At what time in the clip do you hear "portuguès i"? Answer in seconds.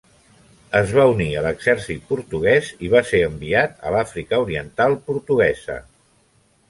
2.13-2.91